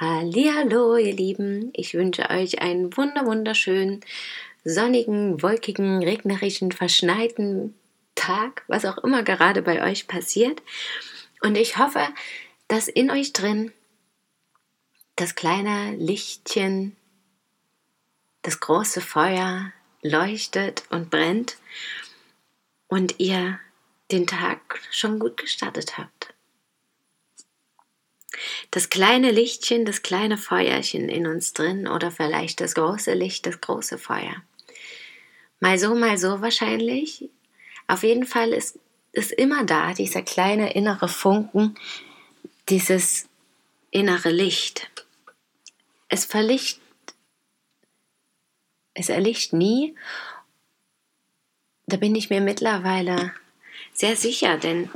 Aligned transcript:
Hallo, 0.00 0.94
ihr 0.96 1.12
Lieben. 1.12 1.72
Ich 1.74 1.94
wünsche 1.94 2.30
euch 2.30 2.62
einen 2.62 2.96
wunder 2.96 3.26
wunderschönen, 3.26 3.98
sonnigen, 4.62 5.42
wolkigen, 5.42 6.04
regnerischen, 6.04 6.70
verschneiten 6.70 7.74
Tag, 8.14 8.62
was 8.68 8.84
auch 8.84 8.98
immer 8.98 9.24
gerade 9.24 9.60
bei 9.60 9.82
euch 9.82 10.06
passiert. 10.06 10.62
Und 11.42 11.56
ich 11.56 11.78
hoffe, 11.78 12.06
dass 12.68 12.86
in 12.86 13.10
euch 13.10 13.32
drin 13.32 13.72
das 15.16 15.34
kleine 15.34 15.96
Lichtchen, 15.96 16.96
das 18.42 18.60
große 18.60 19.00
Feuer 19.00 19.72
leuchtet 20.02 20.84
und 20.90 21.10
brennt 21.10 21.56
und 22.86 23.18
ihr 23.18 23.58
den 24.12 24.28
Tag 24.28 24.80
schon 24.92 25.18
gut 25.18 25.36
gestartet 25.36 25.98
habt 25.98 26.37
das 28.70 28.90
kleine 28.90 29.30
Lichtchen, 29.30 29.84
das 29.84 30.02
kleine 30.02 30.38
Feuerchen 30.38 31.08
in 31.08 31.26
uns 31.26 31.52
drin 31.52 31.88
oder 31.88 32.10
vielleicht 32.10 32.60
das 32.60 32.74
große 32.74 33.14
Licht, 33.14 33.46
das 33.46 33.60
große 33.60 33.98
Feuer. 33.98 34.42
Mal 35.60 35.78
so, 35.78 35.94
mal 35.94 36.18
so 36.18 36.40
wahrscheinlich. 36.40 37.28
Auf 37.86 38.02
jeden 38.02 38.26
Fall 38.26 38.52
ist 38.52 38.78
es 39.12 39.30
immer 39.30 39.64
da, 39.64 39.94
dieser 39.94 40.22
kleine 40.22 40.74
innere 40.74 41.08
Funken, 41.08 41.78
dieses 42.68 43.26
innere 43.90 44.30
Licht. 44.30 44.90
Es 46.08 46.24
verlicht, 46.24 46.80
es 48.94 49.08
erlicht 49.08 49.52
nie. 49.52 49.94
Da 51.86 51.96
bin 51.96 52.14
ich 52.14 52.30
mir 52.30 52.40
mittlerweile 52.40 53.32
sehr 53.94 54.16
sicher, 54.16 54.58
denn 54.58 54.90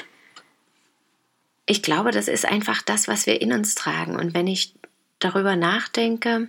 ich 1.73 1.83
glaube, 1.83 2.11
das 2.11 2.28
ist 2.28 2.45
einfach 2.45 2.83
das, 2.83 3.09
was 3.09 3.25
wir 3.25 3.41
in 3.41 3.51
uns 3.51 3.75
tragen. 3.75 4.17
Und 4.17 4.34
wenn 4.34 4.47
ich 4.47 4.75
darüber 5.20 5.56
nachdenke, 5.56 6.48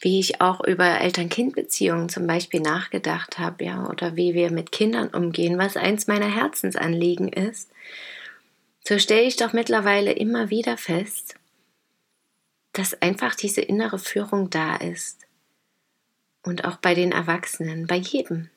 wie 0.00 0.18
ich 0.18 0.40
auch 0.40 0.64
über 0.64 0.98
Eltern-Kind-Beziehungen 1.02 2.08
zum 2.08 2.26
Beispiel 2.26 2.60
nachgedacht 2.60 3.38
habe, 3.38 3.66
ja, 3.66 3.86
oder 3.86 4.16
wie 4.16 4.32
wir 4.32 4.50
mit 4.50 4.72
Kindern 4.72 5.08
umgehen, 5.08 5.58
was 5.58 5.76
eins 5.76 6.06
meiner 6.06 6.34
Herzensanliegen 6.34 7.28
ist, 7.28 7.70
so 8.82 8.98
stelle 8.98 9.26
ich 9.26 9.36
doch 9.36 9.52
mittlerweile 9.52 10.12
immer 10.12 10.48
wieder 10.48 10.78
fest, 10.78 11.34
dass 12.72 13.02
einfach 13.02 13.34
diese 13.34 13.60
innere 13.60 13.98
Führung 13.98 14.48
da 14.48 14.76
ist. 14.76 15.26
Und 16.42 16.64
auch 16.64 16.76
bei 16.76 16.94
den 16.94 17.12
Erwachsenen, 17.12 17.86
bei 17.86 17.96
jedem. 17.96 18.48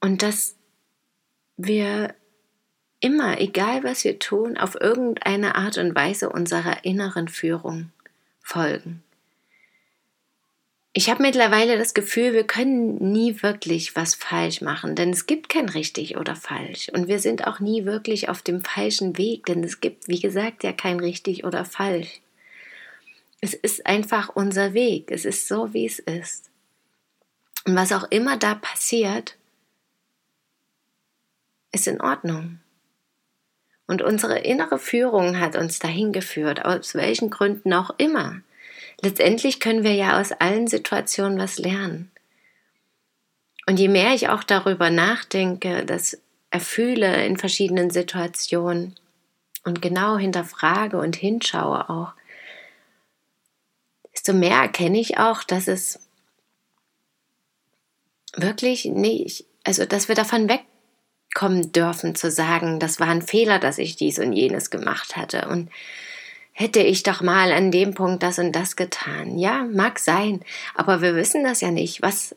Und 0.00 0.22
dass 0.22 0.56
wir 1.66 2.14
immer, 3.00 3.40
egal 3.40 3.82
was 3.82 4.04
wir 4.04 4.18
tun, 4.18 4.56
auf 4.56 4.74
irgendeine 4.80 5.54
Art 5.54 5.78
und 5.78 5.94
Weise 5.94 6.28
unserer 6.28 6.84
inneren 6.84 7.28
Führung 7.28 7.90
folgen. 8.42 9.02
Ich 10.92 11.08
habe 11.08 11.22
mittlerweile 11.22 11.78
das 11.78 11.94
Gefühl, 11.94 12.32
wir 12.32 12.44
können 12.44 13.12
nie 13.12 13.42
wirklich 13.42 13.94
was 13.94 14.16
falsch 14.16 14.60
machen, 14.60 14.96
denn 14.96 15.10
es 15.10 15.26
gibt 15.26 15.48
kein 15.48 15.68
richtig 15.68 16.16
oder 16.16 16.34
falsch. 16.34 16.88
Und 16.88 17.06
wir 17.06 17.20
sind 17.20 17.46
auch 17.46 17.60
nie 17.60 17.84
wirklich 17.84 18.28
auf 18.28 18.42
dem 18.42 18.62
falschen 18.62 19.16
Weg, 19.16 19.46
denn 19.46 19.62
es 19.62 19.80
gibt, 19.80 20.08
wie 20.08 20.18
gesagt, 20.18 20.64
ja 20.64 20.72
kein 20.72 20.98
richtig 20.98 21.44
oder 21.44 21.64
falsch. 21.64 22.20
Es 23.40 23.54
ist 23.54 23.86
einfach 23.86 24.30
unser 24.34 24.74
Weg. 24.74 25.10
Es 25.10 25.24
ist 25.24 25.46
so, 25.46 25.72
wie 25.72 25.86
es 25.86 26.00
ist. 26.00 26.50
Und 27.64 27.76
was 27.76 27.92
auch 27.92 28.10
immer 28.10 28.36
da 28.36 28.56
passiert, 28.56 29.36
ist 31.72 31.86
in 31.86 32.00
Ordnung. 32.00 32.60
Und 33.86 34.02
unsere 34.02 34.38
innere 34.38 34.78
Führung 34.78 35.40
hat 35.40 35.56
uns 35.56 35.78
dahin 35.78 36.12
geführt, 36.12 36.64
aus 36.64 36.94
welchen 36.94 37.30
Gründen 37.30 37.72
auch 37.72 37.90
immer. 37.98 38.40
Letztendlich 39.00 39.60
können 39.60 39.82
wir 39.82 39.94
ja 39.94 40.20
aus 40.20 40.32
allen 40.32 40.68
Situationen 40.68 41.38
was 41.38 41.58
lernen. 41.58 42.10
Und 43.66 43.78
je 43.78 43.88
mehr 43.88 44.14
ich 44.14 44.28
auch 44.28 44.44
darüber 44.44 44.90
nachdenke, 44.90 45.84
das 45.84 46.20
erfühle 46.50 47.24
in 47.26 47.36
verschiedenen 47.36 47.90
Situationen 47.90 48.94
und 49.64 49.82
genau 49.82 50.18
hinterfrage 50.18 50.98
und 50.98 51.16
hinschaue 51.16 51.88
auch, 51.88 52.12
desto 54.12 54.32
mehr 54.32 54.58
erkenne 54.58 54.98
ich 54.98 55.18
auch, 55.18 55.44
dass 55.44 55.68
es 55.68 56.00
wirklich 58.34 58.84
nicht, 58.84 59.46
also 59.64 59.84
dass 59.84 60.08
wir 60.08 60.14
davon 60.14 60.48
weg 60.48 60.62
kommen 61.34 61.72
dürfen 61.72 62.14
zu 62.14 62.30
sagen, 62.30 62.80
das 62.80 63.00
war 63.00 63.08
ein 63.08 63.22
Fehler, 63.22 63.58
dass 63.58 63.78
ich 63.78 63.96
dies 63.96 64.18
und 64.18 64.32
jenes 64.32 64.70
gemacht 64.70 65.16
hatte 65.16 65.48
und 65.48 65.70
hätte 66.52 66.80
ich 66.80 67.02
doch 67.02 67.22
mal 67.22 67.52
an 67.52 67.70
dem 67.70 67.94
Punkt 67.94 68.22
das 68.22 68.38
und 68.38 68.52
das 68.52 68.76
getan. 68.76 69.38
Ja, 69.38 69.64
mag 69.64 69.98
sein, 69.98 70.40
aber 70.74 71.00
wir 71.00 71.14
wissen 71.14 71.44
das 71.44 71.60
ja 71.60 71.70
nicht, 71.70 72.02
was 72.02 72.34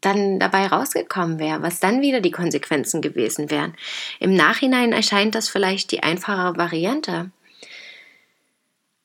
dann 0.00 0.38
dabei 0.38 0.66
rausgekommen 0.66 1.38
wäre, 1.38 1.62
was 1.62 1.80
dann 1.80 2.00
wieder 2.00 2.20
die 2.20 2.30
Konsequenzen 2.30 3.02
gewesen 3.02 3.50
wären. 3.50 3.74
Im 4.20 4.34
Nachhinein 4.34 4.92
erscheint 4.92 5.34
das 5.34 5.48
vielleicht 5.48 5.90
die 5.90 6.02
einfachere 6.02 6.56
Variante. 6.56 7.30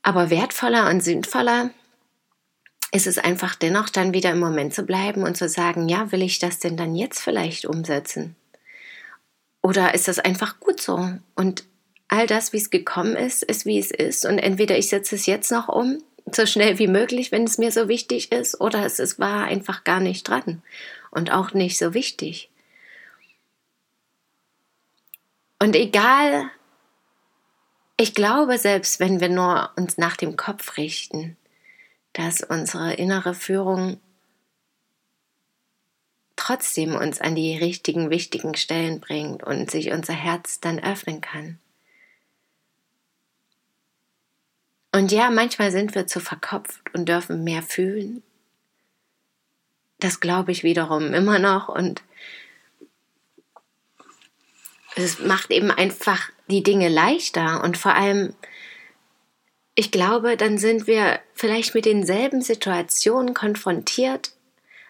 Aber 0.04 0.30
wertvoller 0.30 0.90
und 0.90 1.02
sinnvoller 1.02 1.72
ist 2.94 3.08
es 3.08 3.18
einfach 3.18 3.56
dennoch 3.56 3.90
dann 3.90 4.14
wieder 4.14 4.30
im 4.30 4.40
Moment 4.40 4.74
zu 4.76 4.84
bleiben 4.84 5.24
und 5.24 5.36
zu 5.36 5.50
sagen, 5.50 5.90
ja, 5.90 6.12
will 6.12 6.22
ich 6.22 6.38
das 6.38 6.60
denn 6.60 6.78
dann 6.78 6.96
jetzt 6.96 7.20
vielleicht 7.20 7.66
umsetzen? 7.66 8.36
Oder 9.64 9.96
ist 9.96 10.08
das 10.08 10.20
einfach 10.20 10.60
gut 10.60 10.80
so? 10.80 11.10
Und 11.34 11.64
all 12.08 12.28
das, 12.28 12.54
wie 12.54 12.58
es 12.58 12.70
gekommen 12.70 13.16
ist, 13.16 13.42
ist 13.42 13.66
wie 13.66 13.80
es 13.80 13.90
ist. 13.90 14.26
Und 14.26 14.38
entweder 14.38 14.78
ich 14.78 14.90
setze 14.90 15.16
es 15.16 15.26
jetzt 15.26 15.52
noch 15.52 15.70
um, 15.70 16.04
so 16.32 16.46
schnell 16.46 16.78
wie 16.78 16.88
möglich, 16.88 17.32
wenn 17.32 17.46
es 17.46 17.58
mir 17.58 17.72
so 17.72 17.88
wichtig 17.88 18.32
ist, 18.32 18.62
oder 18.62 18.86
es, 18.86 19.00
es 19.00 19.18
war 19.18 19.46
einfach 19.46 19.84
gar 19.84 20.00
nicht 20.00 20.28
dran 20.28 20.62
und 21.10 21.32
auch 21.32 21.54
nicht 21.54 21.80
so 21.80 21.96
wichtig. 21.96 22.52
Und 25.58 25.76
egal, 25.76 26.48
ich 27.98 28.14
glaube, 28.14 28.60
selbst 28.60 29.00
wenn 29.00 29.20
wir 29.20 29.30
nur 29.30 29.72
uns 29.78 29.98
nach 29.98 30.16
dem 30.16 30.38
Kopf 30.38 30.78
richten, 30.78 31.38
dass 32.14 32.42
unsere 32.42 32.94
innere 32.94 33.34
Führung 33.34 34.00
trotzdem 36.36 36.96
uns 36.96 37.22
an 37.22 37.36
die 37.36 37.58
richtigen, 37.58 38.10
wichtigen 38.10 38.56
Stellen 38.56 39.00
bringt 39.00 39.44
und 39.44 39.72
sich 39.72 39.92
unser 39.92 40.14
Herz 40.14 40.60
dann 40.60 40.80
öffnen 40.80 41.22
kann. 41.22 41.60
Und 44.92 45.12
ja, 45.12 45.32
manchmal 45.32 45.72
sind 45.72 45.96
wir 45.96 46.06
zu 46.06 46.20
verkopft 46.20 46.82
und 46.94 47.10
dürfen 47.10 47.44
mehr 47.44 47.64
fühlen. 47.64 48.22
Das 50.00 50.20
glaube 50.20 50.52
ich 50.52 50.64
wiederum 50.64 51.14
immer 51.14 51.40
noch 51.40 51.70
und 51.70 52.04
es 54.96 55.20
macht 55.20 55.50
eben 55.50 55.72
einfach 55.72 56.30
die 56.48 56.62
Dinge 56.62 56.90
leichter 56.90 57.64
und 57.64 57.78
vor 57.78 57.96
allem 57.96 58.36
ich 59.76 59.92
glaube, 59.92 60.38
dann 60.38 60.58
sind 60.58 60.88
wir 60.88 61.20
vielleicht 61.34 61.74
mit 61.74 61.86
denselben 61.86 62.42
Situationen 62.42 63.34
konfrontiert, 63.34 64.32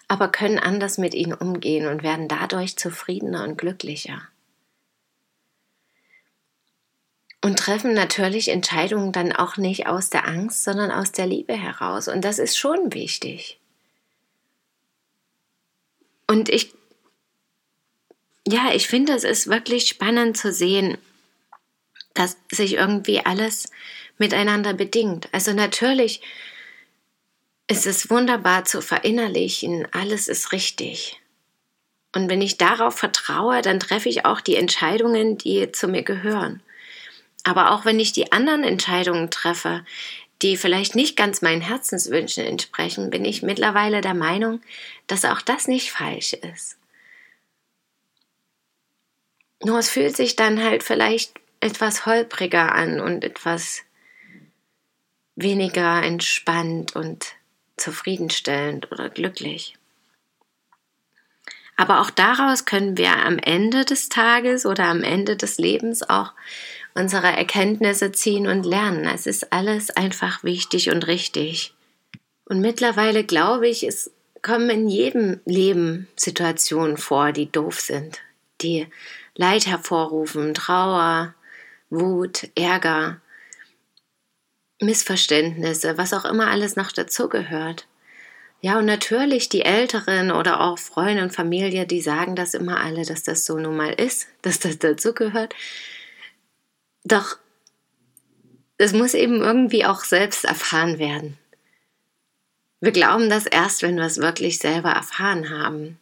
aber 0.07 0.27
können 0.27 0.59
anders 0.59 0.97
mit 0.97 1.13
ihnen 1.13 1.33
umgehen 1.33 1.87
und 1.87 2.03
werden 2.03 2.27
dadurch 2.27 2.77
zufriedener 2.77 3.43
und 3.43 3.57
glücklicher. 3.57 4.27
Und 7.41 7.59
treffen 7.59 7.93
natürlich 7.93 8.49
Entscheidungen 8.49 9.11
dann 9.11 9.33
auch 9.33 9.57
nicht 9.57 9.87
aus 9.87 10.09
der 10.09 10.27
Angst, 10.27 10.63
sondern 10.63 10.91
aus 10.91 11.11
der 11.11 11.27
Liebe 11.27 11.53
heraus. 11.53 12.07
Und 12.07 12.21
das 12.21 12.39
ist 12.39 12.57
schon 12.57 12.93
wichtig. 12.93 13.59
Und 16.27 16.47
ich, 16.47 16.73
ja, 18.47 18.71
ich 18.73 18.87
finde, 18.87 19.13
es 19.13 19.25
ist 19.25 19.47
wirklich 19.47 19.87
spannend 19.87 20.37
zu 20.37 20.53
sehen, 20.53 20.97
dass 22.13 22.37
sich 22.49 22.75
irgendwie 22.75 23.25
alles 23.25 23.69
miteinander 24.17 24.73
bedingt. 24.73 25.27
Also 25.31 25.53
natürlich 25.53 26.21
ist 27.67 27.85
es 27.85 28.09
wunderbar 28.09 28.65
zu 28.65 28.81
verinnerlichen, 28.81 29.87
alles 29.91 30.27
ist 30.27 30.51
richtig. 30.51 31.19
Und 32.15 32.29
wenn 32.29 32.41
ich 32.41 32.57
darauf 32.57 32.95
vertraue, 32.95 33.61
dann 33.61 33.79
treffe 33.79 34.09
ich 34.09 34.25
auch 34.25 34.41
die 34.41 34.55
Entscheidungen, 34.55 35.37
die 35.37 35.71
zu 35.71 35.87
mir 35.87 36.03
gehören. 36.03 36.61
Aber 37.43 37.71
auch 37.71 37.85
wenn 37.85 37.99
ich 37.99 38.13
die 38.13 38.31
anderen 38.31 38.63
Entscheidungen 38.63 39.31
treffe, 39.31 39.83
die 40.41 40.57
vielleicht 40.57 40.95
nicht 40.95 41.15
ganz 41.15 41.41
meinen 41.41 41.61
Herzenswünschen 41.61 42.45
entsprechen, 42.45 43.09
bin 43.09 43.25
ich 43.25 43.41
mittlerweile 43.41 44.01
der 44.01 44.13
Meinung, 44.13 44.61
dass 45.07 45.25
auch 45.25 45.41
das 45.41 45.67
nicht 45.67 45.91
falsch 45.91 46.33
ist. 46.33 46.77
Nur 49.63 49.79
es 49.79 49.89
fühlt 49.89 50.15
sich 50.15 50.35
dann 50.35 50.61
halt 50.61 50.83
vielleicht 50.83 51.33
etwas 51.61 52.05
holpriger 52.05 52.73
an 52.73 52.99
und 52.99 53.23
etwas 53.23 53.83
weniger 55.35 56.03
entspannt 56.03 56.95
und 56.95 57.25
zufriedenstellend 57.77 58.91
oder 58.91 59.09
glücklich. 59.09 59.75
Aber 61.75 62.01
auch 62.01 62.11
daraus 62.11 62.65
können 62.65 62.97
wir 62.97 63.25
am 63.25 63.39
Ende 63.39 63.83
des 63.83 64.09
Tages 64.09 64.65
oder 64.65 64.85
am 64.85 65.03
Ende 65.03 65.35
des 65.35 65.57
Lebens 65.57 66.07
auch 66.07 66.31
unsere 66.93 67.27
Erkenntnisse 67.27 68.11
ziehen 68.11 68.47
und 68.47 68.63
lernen. 68.63 69.05
Es 69.05 69.25
ist 69.25 69.51
alles 69.51 69.89
einfach 69.89 70.43
wichtig 70.43 70.91
und 70.91 71.07
richtig. 71.07 71.73
Und 72.45 72.59
mittlerweile 72.59 73.23
glaube 73.23 73.67
ich, 73.67 73.83
es 73.83 74.11
kommen 74.43 74.69
in 74.69 74.87
jedem 74.87 75.39
Leben 75.45 76.07
Situationen 76.15 76.97
vor, 76.97 77.31
die 77.31 77.51
doof 77.51 77.79
sind, 77.79 78.19
die 78.61 78.87
Leid 79.35 79.65
hervorrufen, 79.65 80.53
Trauer, 80.53 81.33
Wut, 81.89 82.49
Ärger, 82.55 83.19
Missverständnisse, 84.85 85.97
was 85.97 86.13
auch 86.13 86.25
immer 86.25 86.49
alles 86.49 86.75
noch 86.75 86.91
dazugehört. 86.91 87.87
Ja, 88.61 88.79
und 88.79 88.85
natürlich 88.85 89.49
die 89.49 89.63
Älteren 89.65 90.31
oder 90.31 90.61
auch 90.61 90.79
Freunde 90.79 91.23
und 91.23 91.33
Familie, 91.33 91.85
die 91.85 92.01
sagen 92.01 92.35
das 92.35 92.53
immer 92.53 92.79
alle, 92.79 93.05
dass 93.05 93.23
das 93.23 93.45
so 93.45 93.57
nun 93.57 93.75
mal 93.75 93.93
ist, 93.93 94.27
dass 94.41 94.59
das 94.59 94.79
dazugehört. 94.79 95.53
Doch 97.03 97.37
es 98.77 98.93
muss 98.93 99.13
eben 99.13 99.41
irgendwie 99.41 99.85
auch 99.85 100.03
selbst 100.03 100.45
erfahren 100.45 100.97
werden. 100.97 101.37
Wir 102.79 102.91
glauben 102.91 103.29
das 103.29 103.45
erst, 103.45 103.81
wenn 103.81 103.95
wir 103.95 104.05
es 104.05 104.17
wirklich 104.17 104.59
selber 104.59 104.91
erfahren 104.91 105.49
haben. 105.49 105.99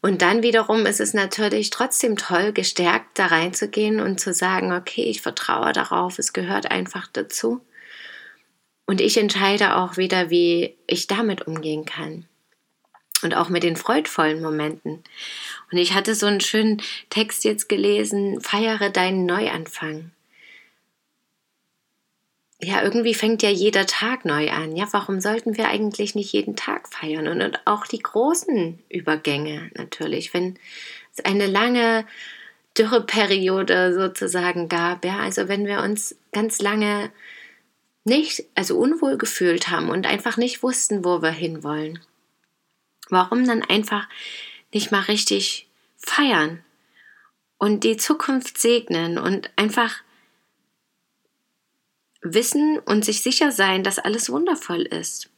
Und 0.00 0.22
dann 0.22 0.42
wiederum 0.42 0.86
ist 0.86 1.00
es 1.00 1.12
natürlich 1.12 1.70
trotzdem 1.70 2.16
toll, 2.16 2.52
gestärkt 2.52 3.18
da 3.18 3.26
reinzugehen 3.26 4.00
und 4.00 4.20
zu 4.20 4.32
sagen, 4.32 4.72
okay, 4.72 5.02
ich 5.02 5.22
vertraue 5.22 5.72
darauf, 5.72 6.18
es 6.18 6.32
gehört 6.32 6.70
einfach 6.70 7.08
dazu. 7.12 7.60
Und 8.88 9.00
ich 9.00 9.16
entscheide 9.16 9.76
auch 9.76 9.96
wieder, 9.96 10.30
wie 10.30 10.74
ich 10.88 11.06
damit 11.06 11.46
umgehen 11.46 11.84
kann. 11.84 12.26
Und 13.22 13.34
auch 13.34 13.48
mit 13.48 13.62
den 13.62 13.76
freudvollen 13.76 14.42
Momenten. 14.42 15.04
Und 15.70 15.78
ich 15.78 15.94
hatte 15.94 16.16
so 16.16 16.26
einen 16.26 16.40
schönen 16.40 16.82
Text 17.10 17.44
jetzt 17.44 17.68
gelesen, 17.68 18.40
feiere 18.40 18.90
deinen 18.90 19.26
Neuanfang 19.26 20.10
ja, 22.60 22.82
irgendwie 22.82 23.14
fängt 23.14 23.42
ja 23.42 23.50
jeder 23.50 23.86
Tag 23.86 24.24
neu 24.24 24.50
an. 24.50 24.74
Ja, 24.74 24.88
warum 24.90 25.20
sollten 25.20 25.56
wir 25.56 25.68
eigentlich 25.68 26.14
nicht 26.14 26.32
jeden 26.32 26.56
Tag 26.56 26.88
feiern? 26.88 27.28
Und, 27.28 27.40
und 27.40 27.60
auch 27.66 27.86
die 27.86 28.00
großen 28.00 28.80
Übergänge 28.88 29.70
natürlich, 29.74 30.34
wenn 30.34 30.58
es 31.14 31.24
eine 31.24 31.46
lange 31.46 32.04
Dürreperiode 32.76 33.94
sozusagen 33.94 34.68
gab, 34.68 35.04
ja, 35.04 35.18
also 35.18 35.48
wenn 35.48 35.66
wir 35.66 35.82
uns 35.82 36.16
ganz 36.32 36.60
lange 36.60 37.10
nicht, 38.04 38.44
also 38.54 38.78
unwohl 38.78 39.18
gefühlt 39.18 39.68
haben 39.68 39.90
und 39.90 40.06
einfach 40.06 40.36
nicht 40.36 40.62
wussten, 40.62 41.04
wo 41.04 41.22
wir 41.22 41.30
hinwollen. 41.30 42.00
Warum 43.10 43.46
dann 43.46 43.62
einfach 43.62 44.08
nicht 44.72 44.92
mal 44.92 45.02
richtig 45.02 45.68
feiern 45.96 46.62
und 47.58 47.84
die 47.84 47.96
Zukunft 47.96 48.58
segnen 48.58 49.18
und 49.18 49.50
einfach 49.56 49.96
wissen 52.22 52.78
und 52.78 53.04
sich 53.04 53.22
sicher 53.22 53.52
sein, 53.52 53.82
dass 53.82 53.98
alles 53.98 54.30
wundervoll 54.30 54.82
ist. 54.82 55.30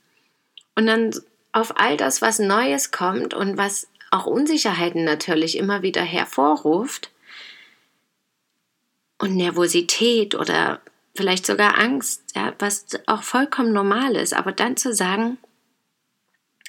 Und 0.74 0.86
dann 0.86 1.14
auf 1.52 1.78
all 1.78 1.96
das, 1.96 2.22
was 2.22 2.38
Neues 2.38 2.90
kommt 2.90 3.34
und 3.34 3.56
was 3.56 3.88
auch 4.10 4.26
Unsicherheiten 4.26 5.04
natürlich 5.04 5.56
immer 5.56 5.82
wieder 5.82 6.02
hervorruft 6.02 7.10
und 9.18 9.36
Nervosität 9.36 10.34
oder 10.34 10.80
vielleicht 11.20 11.46
sogar 11.46 11.78
Angst, 11.78 12.22
ja, 12.34 12.54
was 12.58 12.86
auch 13.06 13.22
vollkommen 13.22 13.72
normal 13.72 14.16
ist, 14.16 14.34
aber 14.34 14.52
dann 14.52 14.76
zu 14.76 14.94
sagen, 14.94 15.38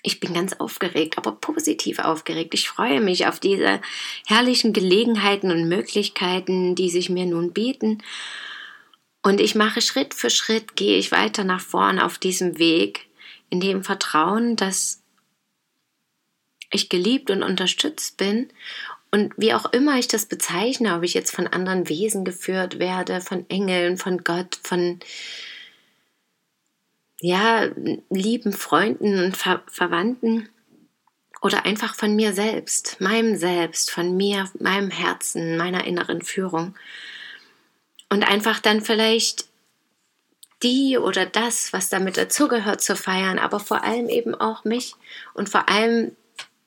ich 0.04 0.20
bin 0.20 0.34
ganz 0.34 0.54
aufgeregt, 0.54 1.18
aber 1.18 1.34
positiv 1.34 2.00
aufgeregt. 2.00 2.54
Ich 2.56 2.68
freue 2.68 3.02
mich 3.02 3.28
auf 3.28 3.40
diese 3.40 3.82
herrlichen 4.26 4.74
Gelegenheiten 4.74 5.52
und 5.52 5.70
Möglichkeiten, 5.70 6.76
die 6.76 6.90
sich 6.90 7.10
mir 7.10 7.26
nun 7.26 7.54
bieten 7.54 8.02
und 9.24 9.40
ich 9.40 9.56
mache 9.56 9.82
Schritt 9.82 10.14
für 10.14 10.30
Schritt, 10.30 10.76
gehe 10.76 10.98
ich 10.98 11.12
weiter 11.12 11.44
nach 11.44 11.62
vorn 11.62 12.00
auf 12.00 12.18
diesem 12.18 12.58
Weg, 12.58 13.08
in 13.50 13.60
dem 13.60 13.84
Vertrauen, 13.84 14.56
dass 14.56 15.04
ich 16.72 16.90
geliebt 16.90 17.30
und 17.30 17.44
unterstützt 17.44 18.18
bin. 18.18 18.52
Und 19.12 19.34
wie 19.36 19.54
auch 19.54 19.72
immer 19.74 20.00
ich 20.00 20.08
das 20.08 20.26
bezeichne, 20.26 20.96
ob 20.96 21.04
ich 21.04 21.14
jetzt 21.14 21.36
von 21.36 21.48
anderen 21.48 21.90
Wesen 21.90 22.24
geführt 22.24 22.80
werde, 22.80 23.20
von 23.20 23.46
Engeln, 23.50 23.98
von 23.98 24.24
Gott, 24.24 24.58
von 24.64 25.00
ja, 27.20 27.70
lieben 28.10 28.54
Freunden 28.54 29.24
und 29.24 29.38
Ver 29.38 29.62
Verwandten 29.68 30.50
oder 31.42 31.66
einfach 31.66 31.96
von 31.96 32.16
mir 32.16 32.34
selbst, 32.34 33.02
meinem 33.02 33.36
Selbst, 33.36 33.92
von 33.92 34.16
mir, 34.16 34.50
meinem 34.60 34.92
Herzen, 34.92 35.58
meiner 35.58 35.86
inneren 35.86 36.22
Führung. 36.22 36.76
Und 38.10 38.24
einfach 38.24 38.60
dann 38.60 38.82
vielleicht 38.82 39.46
die 40.64 40.98
oder 40.98 41.26
das, 41.26 41.74
was 41.74 41.90
damit 41.90 42.18
dazugehört, 42.18 42.82
zu 42.82 42.96
feiern, 42.96 43.40
aber 43.40 43.60
vor 43.60 43.84
allem 43.84 44.08
eben 44.10 44.36
auch 44.36 44.64
mich 44.64 44.96
und 45.34 45.50
vor 45.50 45.70
allem 45.70 46.16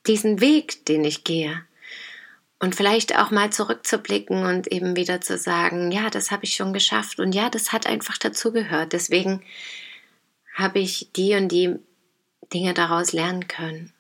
diesen 0.06 0.41
Weg, 0.41 0.85
den 0.87 1.05
ich 1.05 1.25
gehe. 1.25 1.64
Und 2.60 2.74
vielleicht 2.74 3.18
auch 3.18 3.30
mal 3.30 3.50
zurückzublicken 3.50 4.46
und 4.46 4.70
eben 4.72 4.96
wieder 4.96 5.20
zu 5.20 5.36
sagen, 5.36 5.90
ja, 5.90 6.08
das 6.08 6.30
habe 6.30 6.44
ich 6.44 6.54
schon 6.54 6.72
geschafft 6.72 7.20
und 7.20 7.34
ja, 7.34 7.50
das 7.50 7.72
hat 7.72 7.86
einfach 7.86 8.16
dazugehört. 8.16 8.92
Deswegen 8.92 9.42
habe 10.54 10.78
ich 10.78 11.10
die 11.14 11.34
und 11.34 11.48
die 11.48 11.76
Dinge 12.52 12.72
daraus 12.72 13.12
lernen 13.12 13.48
können. 13.48 13.92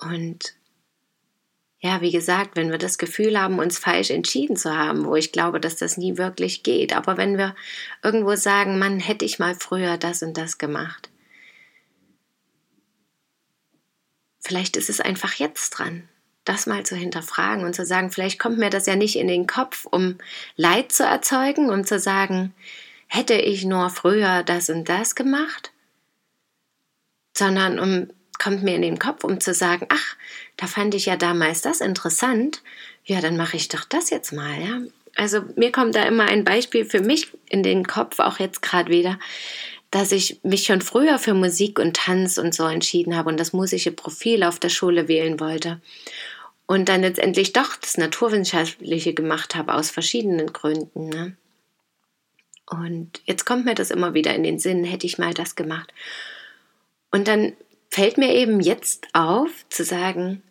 Und 0.00 0.54
ja, 1.80 2.00
wie 2.00 2.12
gesagt, 2.12 2.56
wenn 2.56 2.70
wir 2.70 2.78
das 2.78 2.96
Gefühl 2.96 3.38
haben, 3.40 3.58
uns 3.58 3.76
falsch 3.76 4.10
entschieden 4.10 4.56
zu 4.56 4.76
haben, 4.76 5.04
wo 5.04 5.16
ich 5.16 5.32
glaube, 5.32 5.58
dass 5.58 5.76
das 5.76 5.96
nie 5.96 6.16
wirklich 6.16 6.62
geht, 6.62 6.94
aber 6.94 7.16
wenn 7.16 7.36
wir 7.38 7.56
irgendwo 8.04 8.36
sagen, 8.36 8.78
man 8.78 9.00
hätte 9.00 9.24
ich 9.24 9.40
mal 9.40 9.56
früher 9.56 9.98
das 9.98 10.22
und 10.22 10.38
das 10.38 10.58
gemacht, 10.58 11.10
vielleicht 14.38 14.76
ist 14.76 14.90
es 14.90 15.00
einfach 15.00 15.34
jetzt 15.34 15.70
dran, 15.70 16.08
das 16.44 16.66
mal 16.66 16.84
zu 16.84 16.96
hinterfragen 16.96 17.64
und 17.64 17.74
zu 17.74 17.84
sagen, 17.86 18.10
vielleicht 18.10 18.38
kommt 18.38 18.58
mir 18.58 18.70
das 18.70 18.86
ja 18.86 18.96
nicht 18.96 19.16
in 19.16 19.28
den 19.28 19.46
Kopf, 19.46 19.86
um 19.90 20.18
Leid 20.56 20.92
zu 20.92 21.04
erzeugen, 21.04 21.70
um 21.70 21.84
zu 21.84 21.98
sagen, 21.98 22.54
hätte 23.06 23.34
ich 23.34 23.64
nur 23.64 23.90
früher 23.90 24.42
das 24.42 24.70
und 24.70 24.88
das 24.88 25.14
gemacht, 25.14 25.72
sondern 27.36 27.78
um 27.78 28.08
kommt 28.42 28.64
mir 28.64 28.74
in 28.74 28.82
den 28.82 28.98
Kopf, 28.98 29.22
um 29.22 29.40
zu 29.40 29.54
sagen, 29.54 29.86
ach, 29.88 30.16
da 30.56 30.66
fand 30.66 30.96
ich 30.96 31.06
ja 31.06 31.16
damals 31.16 31.62
das 31.62 31.80
interessant, 31.80 32.62
ja, 33.04 33.20
dann 33.20 33.36
mache 33.36 33.56
ich 33.56 33.68
doch 33.68 33.84
das 33.84 34.10
jetzt 34.10 34.32
mal, 34.32 34.60
ja. 34.60 34.80
Also 35.14 35.42
mir 35.56 35.70
kommt 35.70 35.94
da 35.94 36.02
immer 36.04 36.24
ein 36.24 36.42
Beispiel 36.42 36.84
für 36.84 37.00
mich 37.00 37.28
in 37.48 37.62
den 37.62 37.86
Kopf, 37.86 38.18
auch 38.18 38.40
jetzt 38.40 38.62
gerade 38.62 38.90
wieder, 38.90 39.18
dass 39.92 40.10
ich 40.10 40.40
mich 40.42 40.64
schon 40.64 40.80
früher 40.80 41.18
für 41.18 41.34
Musik 41.34 41.78
und 41.78 41.94
Tanz 41.94 42.38
und 42.38 42.54
so 42.54 42.64
entschieden 42.64 43.14
habe 43.14 43.28
und 43.28 43.38
das 43.38 43.52
musische 43.52 43.92
Profil 43.92 44.42
auf 44.42 44.58
der 44.58 44.70
Schule 44.70 45.06
wählen 45.06 45.38
wollte. 45.38 45.80
Und 46.72 46.88
dann 46.88 47.02
letztendlich 47.02 47.52
doch 47.52 47.76
das 47.76 47.98
Naturwissenschaftliche 47.98 49.12
gemacht 49.12 49.56
habe 49.56 49.74
aus 49.74 49.90
verschiedenen 49.90 50.54
Gründen. 50.54 51.10
Ne? 51.10 51.36
Und 52.64 53.20
jetzt 53.26 53.44
kommt 53.44 53.66
mir 53.66 53.74
das 53.74 53.90
immer 53.90 54.14
wieder 54.14 54.34
in 54.34 54.42
den 54.42 54.58
Sinn, 54.58 54.82
hätte 54.82 55.04
ich 55.04 55.18
mal 55.18 55.34
das 55.34 55.54
gemacht. 55.54 55.92
Und 57.10 57.28
dann 57.28 57.52
fällt 57.90 58.16
mir 58.16 58.34
eben 58.34 58.58
jetzt 58.60 59.08
auf 59.12 59.50
zu 59.68 59.84
sagen, 59.84 60.42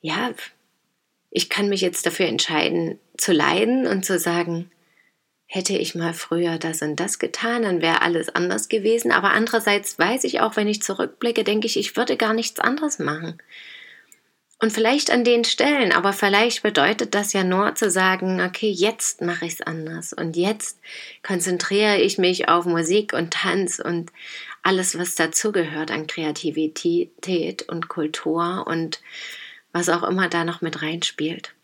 ja, 0.00 0.32
ich 1.28 1.50
kann 1.50 1.68
mich 1.68 1.82
jetzt 1.82 2.06
dafür 2.06 2.28
entscheiden 2.28 2.98
zu 3.18 3.32
leiden 3.32 3.86
und 3.86 4.06
zu 4.06 4.18
sagen, 4.18 4.70
hätte 5.44 5.76
ich 5.76 5.94
mal 5.94 6.14
früher 6.14 6.56
das 6.56 6.80
und 6.80 6.96
das 6.96 7.18
getan, 7.18 7.64
dann 7.64 7.82
wäre 7.82 8.00
alles 8.00 8.30
anders 8.30 8.70
gewesen. 8.70 9.12
Aber 9.12 9.32
andererseits 9.32 9.98
weiß 9.98 10.24
ich 10.24 10.40
auch, 10.40 10.56
wenn 10.56 10.66
ich 10.66 10.80
zurückblicke, 10.80 11.44
denke 11.44 11.66
ich, 11.66 11.76
ich 11.78 11.94
würde 11.94 12.16
gar 12.16 12.32
nichts 12.32 12.58
anderes 12.58 12.98
machen. 12.98 13.38
Und 14.60 14.72
vielleicht 14.72 15.12
an 15.12 15.22
den 15.22 15.44
Stellen, 15.44 15.92
aber 15.92 16.12
vielleicht 16.12 16.64
bedeutet 16.64 17.14
das 17.14 17.32
ja 17.32 17.44
nur 17.44 17.76
zu 17.76 17.90
sagen, 17.90 18.40
okay, 18.40 18.68
jetzt 18.68 19.22
mache 19.22 19.46
ich 19.46 19.52
es 19.52 19.60
anders 19.60 20.12
und 20.12 20.36
jetzt 20.36 20.80
konzentriere 21.22 21.98
ich 21.98 22.18
mich 22.18 22.48
auf 22.48 22.64
Musik 22.64 23.12
und 23.12 23.32
Tanz 23.32 23.78
und 23.78 24.10
alles, 24.64 24.98
was 24.98 25.14
dazugehört 25.14 25.92
an 25.92 26.08
Kreativität 26.08 27.68
und 27.68 27.88
Kultur 27.88 28.64
und 28.66 29.00
was 29.72 29.88
auch 29.88 30.02
immer 30.02 30.28
da 30.28 30.42
noch 30.42 30.60
mit 30.60 30.82
reinspielt. 30.82 31.54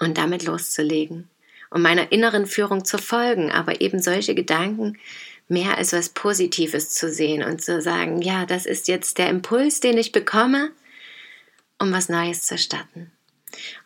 Und 0.00 0.18
damit 0.18 0.42
loszulegen 0.42 1.28
und 1.70 1.82
meiner 1.82 2.10
inneren 2.10 2.46
Führung 2.46 2.84
zu 2.84 2.98
folgen, 2.98 3.52
aber 3.52 3.80
eben 3.80 4.02
solche 4.02 4.34
Gedanken 4.34 4.98
mehr 5.46 5.78
als 5.78 5.92
was 5.92 6.08
Positives 6.08 6.90
zu 6.90 7.12
sehen 7.12 7.44
und 7.44 7.62
zu 7.62 7.80
sagen, 7.80 8.22
ja, 8.22 8.44
das 8.44 8.66
ist 8.66 8.88
jetzt 8.88 9.18
der 9.18 9.28
Impuls, 9.28 9.78
den 9.78 9.98
ich 9.98 10.10
bekomme 10.10 10.72
um 11.78 11.92
was 11.92 12.08
Neues 12.08 12.42
zu 12.42 12.58
starten. 12.58 13.12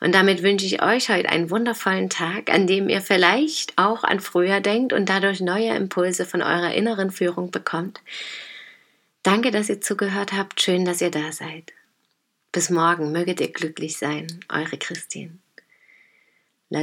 Und 0.01 0.15
damit 0.15 0.43
wünsche 0.43 0.67
ich 0.67 0.83
euch 0.83 1.09
heute 1.09 1.29
einen 1.29 1.51
wundervollen 1.51 2.11
Tag, 2.11 2.51
an 2.51 2.67
dem 2.67 2.89
ihr 2.89 3.01
vielleicht 3.01 3.79
auch 3.79 4.05
an 4.05 4.21
früher 4.21 4.61
denkt 4.61 4.93
und 4.93 5.09
dadurch 5.09 5.41
neue 5.41 5.75
Impulse 5.75 6.27
von 6.27 6.43
eurer 6.43 6.75
inneren 6.75 7.11
Führung 7.11 7.51
bekommt. 7.51 8.01
Danke, 9.23 9.51
dass 9.51 9.69
ihr 9.69 9.81
zugehört 9.81 10.33
habt. 10.33 10.61
Schön, 10.61 10.85
dass 10.85 11.01
ihr 11.01 11.11
da 11.11 11.33
seid. 11.33 11.73
Bis 12.51 12.71
morgen, 12.71 13.13
möget 13.13 13.41
ihr 13.41 13.53
glücklich 13.53 13.97
sein, 13.97 14.27
eure 14.49 14.77
Christine. 14.77 15.39
La 16.69 16.83